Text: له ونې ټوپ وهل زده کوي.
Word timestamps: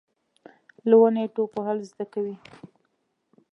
له 0.89 0.95
ونې 0.99 1.23
ټوپ 1.33 1.51
وهل 1.57 1.77
زده 1.89 2.05
کوي. 2.13 2.35